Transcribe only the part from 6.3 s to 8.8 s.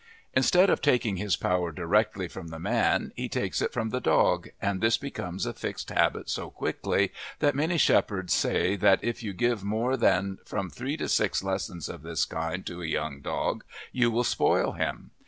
quickly that many shepherds say